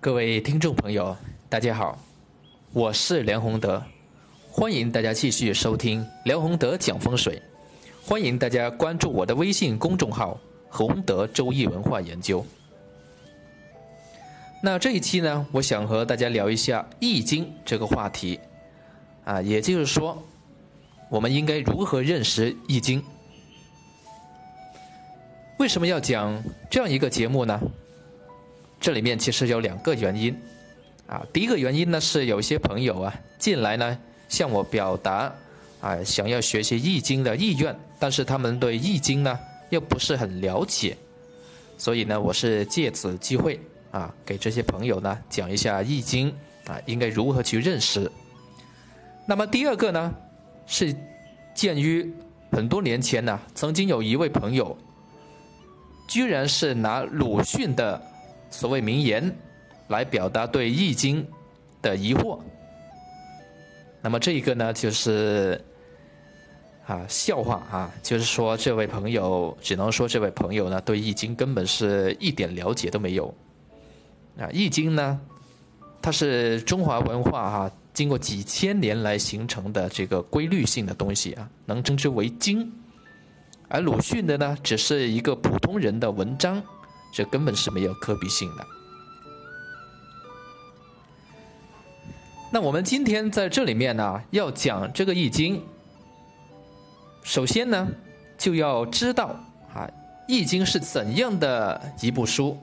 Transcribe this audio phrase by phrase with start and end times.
[0.00, 1.16] 各位听众朋友，
[1.48, 1.98] 大家好，
[2.72, 3.82] 我是梁宏德，
[4.48, 7.42] 欢迎大家继续收听梁宏德讲风水，
[8.06, 10.38] 欢迎大家关注我的微信公众号
[10.70, 12.46] “宏德周易文化研究”。
[14.62, 18.38] 那这一期呢，我想和大家聊一下《易经》这个话题，
[19.24, 20.22] 啊，也就是说，
[21.08, 23.02] 我们应该如何认识《易经》？
[25.58, 27.60] 为什么要讲这样一个节目呢？
[28.80, 30.34] 这里面其实有两个原因，
[31.08, 35.32] 啊，第一个原因呢是有些朋友啊进来呢向我表达
[35.80, 39.36] 啊想要学习易经的意愿，但是他们对易经呢
[39.70, 40.96] 又不是很了解，
[41.76, 43.60] 所以呢我是借此机会
[43.90, 46.32] 啊给这些朋友呢讲一下易经
[46.66, 48.08] 啊应该如何去认识。
[49.26, 50.14] 那么第二个呢
[50.66, 50.94] 是
[51.52, 52.08] 鉴于
[52.52, 54.78] 很多年前呢曾经有一位朋友，
[56.06, 58.00] 居然是拿鲁迅的。
[58.50, 59.34] 所谓名言，
[59.88, 61.22] 来表达对《易经》
[61.82, 62.38] 的疑惑。
[64.00, 65.60] 那么这一个呢，就是
[66.86, 73.26] 啊笑话啊，就是说这位朋友，只能说这位朋友呢，对《易经》根本是一点了解都没有。
[74.38, 75.20] 啊，《易经》呢，
[76.00, 82.72] 它是中华文化哈，经过几千年来形成的这个规律性的东西啊，能称之为经。
[83.68, 86.62] 而鲁迅的呢，只是一个普通人的文章。
[87.12, 88.66] 这根本是没有可比性的。
[92.50, 95.56] 那我们今天在这里面呢，要讲这个《易经》，
[97.22, 97.86] 首先呢，
[98.38, 99.36] 就要知道
[99.74, 99.84] 啊，
[100.26, 102.56] 《易经》是怎样的一部书。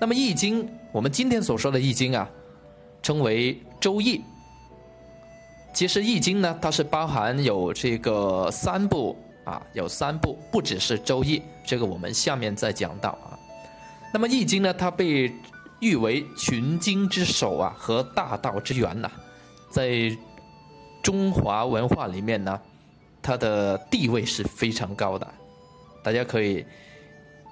[0.00, 2.28] 那么，《易经》我们今天所说的《易经》啊，
[3.02, 4.18] 称为《周易》。
[5.72, 9.16] 其实，《易经》呢，它是包含有这个三部。
[9.46, 13.38] 啊，有三部，不只是《周易》，这个我们下面再讲到啊。
[14.12, 15.32] 那么《易经》呢，它被
[15.78, 19.08] 誉为群经之首啊，和大道之源呐，
[19.70, 20.10] 在
[21.00, 22.60] 中华文化里面呢，
[23.22, 25.26] 它的地位是非常高的。
[26.02, 26.66] 大家可以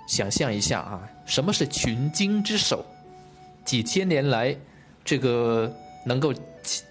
[0.09, 2.85] 想象一下啊，什么是群经之首？
[3.65, 4.57] 几千年来，
[5.05, 5.73] 这个
[6.05, 6.35] 能够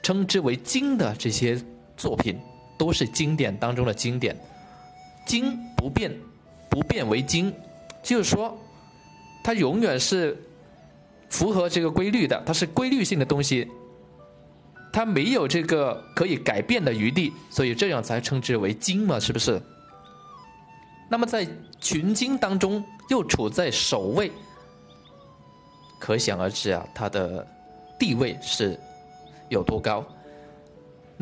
[0.02, 1.62] 称之为经的这些
[1.98, 2.40] 作品，
[2.78, 4.34] 都是经典当中的经典。
[5.26, 6.12] 经不变，
[6.70, 7.54] 不变为经，
[8.02, 8.58] 就是说，
[9.44, 10.38] 它永远是
[11.30, 13.68] 符合这个规律的，它是规律性的东西，
[14.92, 19.62] 它没有这个可以改变的余地，所以这样才称之为经嘛，是不是？
[21.10, 21.48] 那么在
[21.80, 24.32] 群经当中又处在首位，
[26.00, 27.46] 可想而知啊，它的
[28.00, 28.80] 地位是
[29.50, 30.04] 有多高。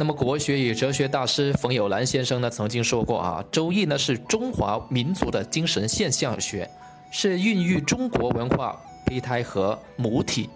[0.01, 6.67] 那么，国学与哲学大师冯友兰先生呢曾经说过啊，《周易》呢是中华民族的精神现象学，
[7.11, 8.75] 是孕育中国文化
[9.05, 10.49] 胚胎和母体，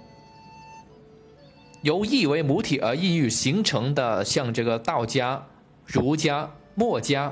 [1.84, 5.40] 由易为母体而孕育形成的，像这个道家、
[5.86, 7.32] 儒家、墨家，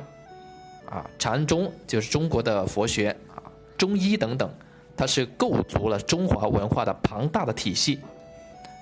[0.88, 3.41] 啊，禅宗就是中国的佛学啊，
[3.75, 4.47] 中医等等，
[4.95, 7.97] 它是构筑了中华文化的庞大的体系。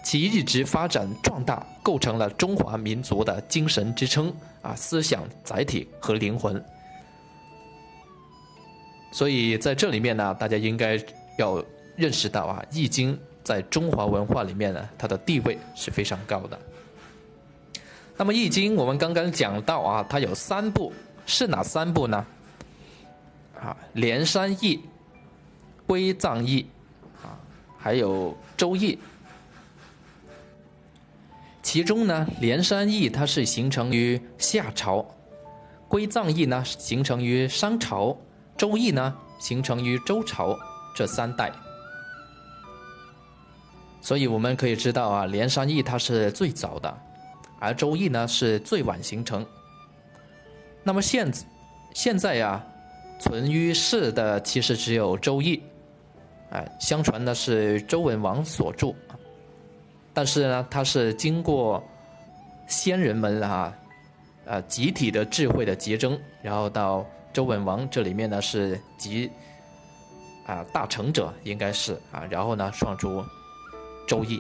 [0.03, 6.63] 其一直发展壮大，构成了中华民族的精神支撑啊，思想载体和灵魂。
[9.11, 10.99] 所以在这里面呢，大家应该
[11.37, 11.63] 要
[11.95, 16.59] 认识到啊，《易经》在中华文化里面呢，它的地位是非常高的。
[18.17, 20.91] 那么，《易经》我们刚刚讲到啊，它有三部，
[21.25, 22.25] 是哪三部呢？
[23.59, 24.75] 啊，《连山易》、
[25.85, 26.61] 《归藏易》
[27.25, 27.37] 啊，
[27.77, 28.95] 还有《周易》。
[31.63, 34.97] 其中呢，《连山易》它是形成于夏朝，
[35.87, 38.07] 《归藏易》呢形成于商朝，
[38.57, 40.57] 《周易》呢形成于周朝
[40.95, 41.51] 这三代。
[44.01, 46.97] 所以我们可以知道啊，《连山易》它是最早的，
[47.59, 49.45] 而《周易》呢是最晚形成。
[50.83, 51.31] 那么现
[51.93, 52.61] 现在呀，
[53.19, 55.57] 存于世的其实只有《周易》，
[56.49, 58.93] 哎，相传呢是周文王所著。
[60.13, 61.83] 但是呢，它是经过
[62.67, 63.73] 先人们啊，
[64.45, 69.31] 呃，集体的智慧的结晶，然后到周文王这里面呢是集
[70.45, 73.19] 啊大成者应该是啊，然后呢创出
[74.07, 74.39] 《周易》。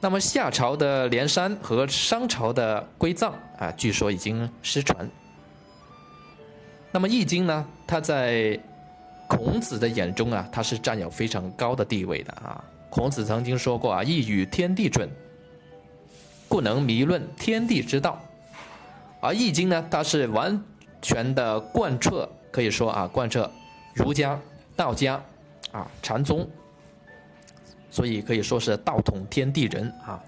[0.00, 5.08] 那么夏朝的连山和商朝的归藏啊，据说已经失传。
[6.90, 8.58] 那么《易经》呢，它在
[9.26, 12.62] 孔子的眼中啊，它是占有非常高的地位的啊。
[12.90, 15.08] 孔子曾经说过啊：“一语天地准，
[16.48, 18.20] 故能迷论天地之道。”
[19.20, 20.62] 而《易经》呢，它是完
[21.02, 23.50] 全的贯彻，可以说啊，贯彻
[23.94, 24.40] 儒家、
[24.76, 25.22] 道家、
[25.72, 26.48] 啊禅宗
[27.90, 30.22] 所以可以说是道统天地人啊。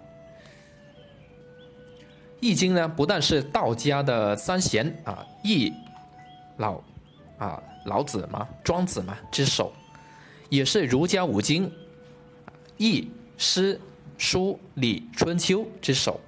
[2.40, 5.72] 易经呢，不但是道家的三贤啊，易、
[6.56, 6.80] 老
[7.38, 9.72] 啊、老子嘛、庄子嘛之首，
[10.48, 11.70] 也是儒家五经
[12.80, 13.06] 易、
[13.36, 13.78] 诗、
[14.16, 16.18] 书、礼、春秋之首。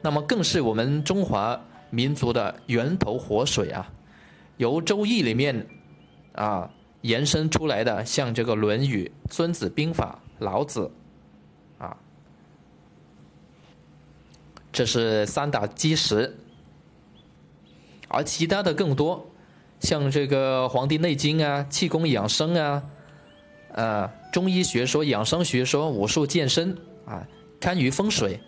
[0.00, 3.90] 那么更是我们中华民族的源头活水啊，
[4.56, 5.66] 由《周易》里面
[6.32, 6.70] 啊
[7.00, 10.88] 延伸出来的，像这个《论语》《孙子兵法》《老子》。
[11.84, 11.96] 啊
[14.72, 16.36] 这是三大基石，
[18.08, 19.26] 而其他的更多，
[19.80, 22.82] 像这个《黄帝内经》啊、气功养生啊、
[23.76, 26.76] 呃中医学说、养生学说、武术健身
[27.06, 27.24] 啊、
[27.60, 28.40] 堪舆风水、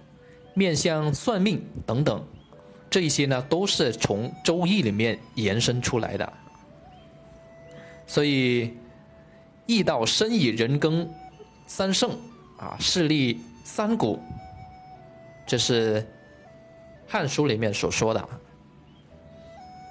[0.54, 2.20] 面相算命等等，
[2.90, 6.32] 这一些呢都是从《周易》里面延伸出来的。
[8.06, 8.74] 所以，
[9.66, 11.06] 易道生以人庚
[11.66, 12.10] 三圣
[12.56, 14.18] 啊，势立三古，
[15.46, 16.04] 这是。
[17.10, 18.28] 《汉书》里面所说的，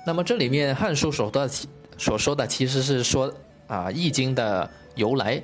[0.05, 1.49] 那么这里面《汉书》所的
[1.97, 3.25] 所说的其实是说
[3.65, 5.41] 啊，《易经》的由来，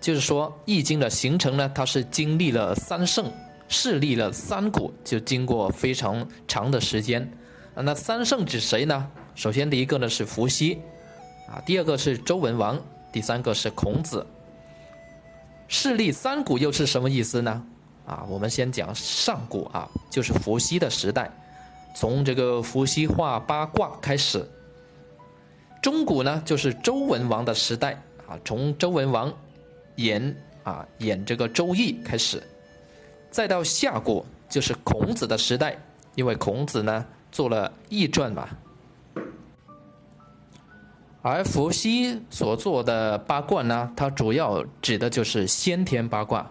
[0.00, 3.30] 就是说《易经》的形成呢，它是经历了三圣，
[3.68, 7.30] 势力了三古，就经过非常长的时间。
[7.74, 9.10] 那三圣指谁呢？
[9.34, 10.80] 首先第一个呢是伏羲，
[11.48, 12.80] 啊，第二个是周文王，
[13.12, 14.24] 第三个是孔子。
[15.66, 17.66] 势力三古又是什么意思呢？
[18.06, 21.28] 啊，我们先讲上古啊，就是伏羲的时代，
[21.96, 24.48] 从这个伏羲画八卦开始。
[25.82, 29.32] 中古呢，就是周文王的时代啊，从周文王
[29.96, 32.42] 演啊演这个《周易》开始，
[33.30, 35.78] 再到夏国就是孔子的时代，
[36.14, 38.48] 因为孔子呢做了《易传》嘛。
[41.22, 46.46] 而伏羲所做的八卦呢，它主要指的就是先天八卦。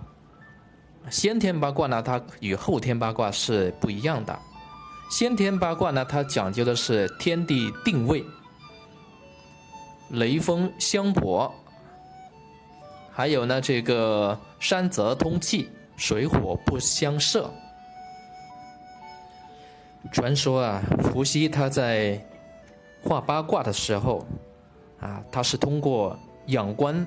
[1.12, 4.38] 先天八卦呢，它与后天八卦是不一样的。
[5.12, 8.26] 先天八卦呢，它讲究的是天地定位、
[10.10, 11.54] 雷锋相搏，
[13.14, 17.50] 还有呢这个山泽通气、水火不相射。
[20.12, 22.20] 传说啊，伏羲他在
[23.02, 24.26] 画八卦的时候，
[25.00, 26.18] 啊，他是通过
[26.48, 27.06] 仰观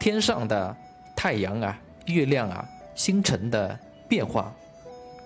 [0.00, 0.76] 天上的
[1.14, 2.66] 太阳啊、月亮啊。
[2.94, 4.52] 星辰的变化，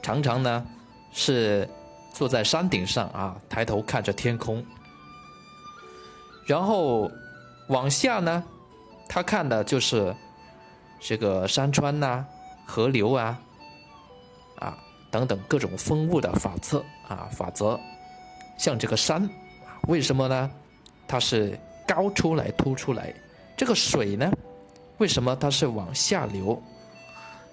[0.00, 0.64] 常常呢
[1.12, 1.68] 是
[2.12, 4.64] 坐在山顶上啊，抬头看着天空，
[6.46, 7.10] 然后
[7.66, 8.44] 往下呢，
[9.08, 10.14] 他看的就是
[11.00, 12.24] 这个山川呐、
[12.64, 13.40] 河流啊、
[14.58, 14.78] 啊
[15.10, 17.78] 等等各种风物的法则啊法则。
[18.58, 19.28] 像这个山，
[19.88, 20.50] 为什么呢？
[21.06, 23.12] 它是高出来凸出来。
[23.56, 24.30] 这个水呢，
[24.98, 26.60] 为什么它是往下流？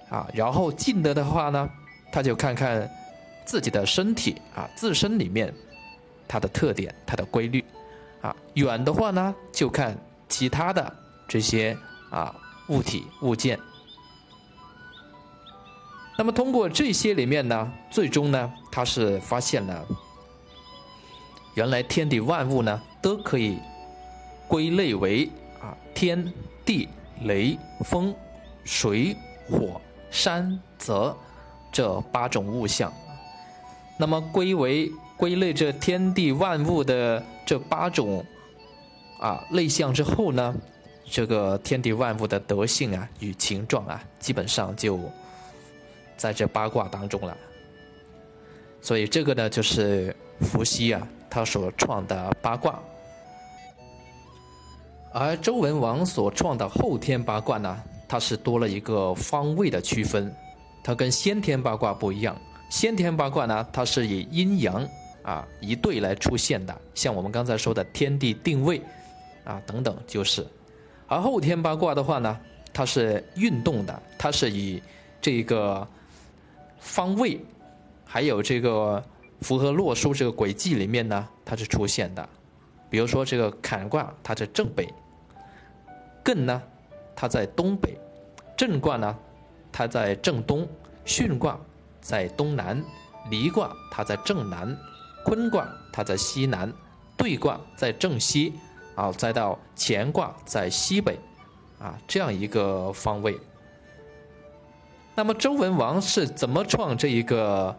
[0.09, 1.69] 啊，然后近的的话呢，
[2.11, 2.89] 他就看看
[3.45, 5.53] 自己的身体啊，自身里面
[6.27, 7.63] 它的特点、它的规律。
[8.21, 9.97] 啊，远的话呢，就看
[10.29, 10.93] 其他的
[11.33, 11.75] 这些
[12.11, 12.31] 啊
[12.67, 13.59] 物体物件。
[16.15, 19.83] 那么通过这些里面呢，最终呢，他是发现了
[21.55, 23.57] 原来天地万物呢都可以
[24.47, 25.27] 归类为
[25.59, 26.31] 啊天
[26.63, 26.87] 地
[27.23, 28.13] 雷风
[28.63, 29.17] 水
[29.49, 29.81] 火。
[30.11, 31.17] 山泽
[31.71, 32.93] 这八种物象，
[33.97, 38.23] 那么归为归类这天地万物的这八种
[39.19, 40.53] 啊类象之后呢，
[41.05, 44.99] 这个天地万物的德性啊与情状啊，基本上就
[46.17, 47.37] 在这八卦当中了。
[48.81, 52.79] 所以这个呢，就是伏羲啊他所创的八卦，
[55.11, 57.83] 而周文王所创的后天八卦呢。
[58.05, 60.31] 它是多了一个方位的区分，
[60.83, 62.39] 它跟先天八卦不一样。
[62.69, 64.87] 先天八卦呢，它是以阴阳
[65.23, 68.79] 啊一对来出现的，像我们刚才说的天地定位
[69.43, 70.45] 啊等等就是。
[71.07, 72.39] 而后天八卦的话呢，
[72.73, 74.81] 它是运动的，它是以
[75.21, 75.87] 这个
[76.79, 77.39] 方位，
[78.05, 79.03] 还有这个
[79.41, 82.27] 符合洛书这个轨迹里面呢，它是出现的。
[82.89, 84.85] 比如说这个坎卦，它在正北；
[86.23, 86.61] 艮呢，
[87.15, 87.97] 它在东北。
[88.55, 89.17] 震卦呢，
[89.71, 90.63] 它在正东；
[91.05, 91.59] 巽卦
[91.99, 92.77] 在东南；
[93.31, 94.75] 离卦它在正南；
[95.25, 96.69] 坤卦它在西南；
[97.17, 98.53] 兑卦在正西；
[98.95, 101.17] 啊，再到乾卦在西北，
[101.79, 103.37] 啊，这样一个方位。
[105.15, 107.75] 那么周文王是怎么创这一个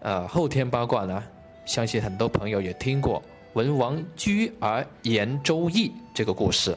[0.00, 1.22] 呃后天八卦呢？
[1.64, 3.22] 相信很多朋友也听过
[3.54, 6.76] “文王居而言周易”这个故事。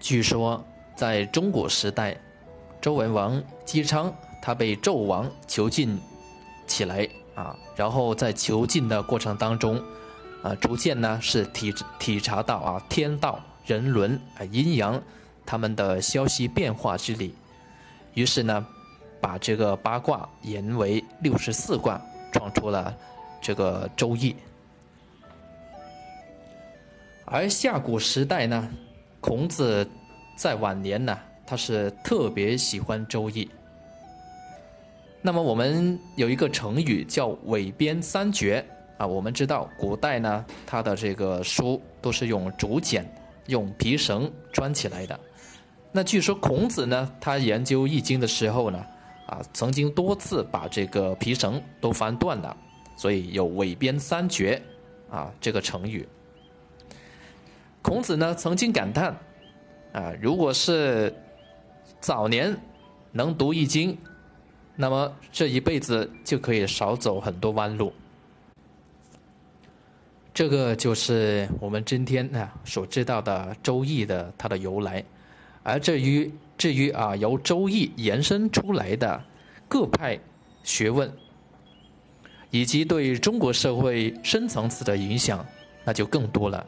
[0.00, 0.62] 据说。
[0.96, 2.14] 在中国时代，
[2.78, 5.98] 周文王姬昌他被纣王囚禁
[6.66, 9.82] 起来啊，然后在囚禁的过程当中，
[10.42, 15.00] 啊，逐渐呢是体体察到啊天道人伦啊阴阳
[15.44, 17.34] 他们的消息变化之理，
[18.14, 18.66] 于是呢，
[19.20, 22.00] 把这个八卦言为六十四卦，
[22.32, 22.96] 创出了
[23.40, 24.32] 这个《周易》。
[27.26, 28.68] 而夏古时代呢，
[29.20, 29.88] 孔子
[30.36, 33.44] 在晚年呢，他是特别喜欢《周易》。
[35.20, 38.64] 那么我们有一个成语叫“韦编三绝”
[39.00, 43.10] 啊，我们知道古代呢，他的这个书都是用竹简、
[43.46, 45.18] 用皮绳穿起来的。
[45.90, 48.84] 那据说孔子呢，他研究《易经》的时候呢，
[49.26, 52.54] 啊，曾经多次把这个皮绳都翻断了，
[52.94, 54.60] 所以有“韦编三绝”
[55.10, 56.06] 啊这个成语。
[57.80, 59.16] 孔子呢曾经感叹
[59.94, 61.10] ：“啊，如果是
[62.02, 62.54] 早年
[63.12, 63.96] 能读易经，
[64.76, 67.90] 那么这一辈子就可以少走很多弯路。”
[70.32, 75.04] 这个就是我们今天啊所知道的《周易》的它的由来。
[75.62, 79.22] 而至于至于啊由《周易》延伸出来的
[79.68, 80.18] 各派
[80.62, 81.12] 学问，
[82.50, 85.44] 以及对中国社会深层次的影响，
[85.84, 86.66] 那就更多了。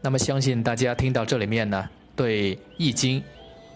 [0.00, 3.20] 那么，相信大家听到这里面呢，对《易经》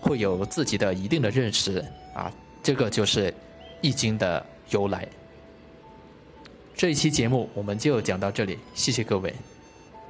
[0.01, 1.85] 会有自己的一定的认识
[2.15, 2.33] 啊。
[2.63, 3.31] 这个就是
[3.83, 5.07] 《易经》的由来。
[6.77, 9.33] 这一期节目我们就讲到这里，谢谢各位。